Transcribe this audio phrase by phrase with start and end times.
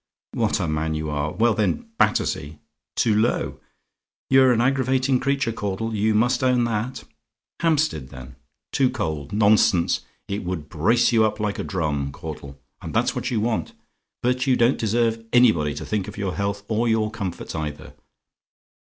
[0.33, 1.31] "What a man you are!
[1.31, 2.57] Well, then Battersea?
[2.95, 3.59] "TOO LOW?
[4.31, 7.03] "You're an aggravating creature, Caudle, you must own that!
[7.59, 8.35] Hampstead, then?
[8.71, 9.31] "TOO COLD?
[9.31, 13.73] "Nonsense; it would brace you up like a drum, Caudle; and that's what you want.
[14.23, 17.93] But you don't deserve anybody to think of your health or your comforts either.